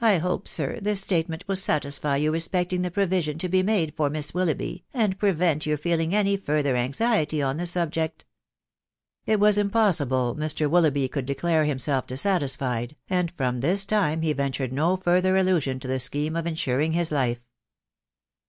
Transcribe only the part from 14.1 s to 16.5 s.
he ventured no further allusion to the scheme of